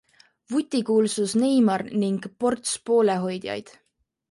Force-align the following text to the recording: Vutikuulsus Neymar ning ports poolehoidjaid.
Vutikuulsus 0.53 1.35
Neymar 1.43 1.85
ning 2.05 2.19
ports 2.41 2.75
poolehoidjaid. 2.91 3.73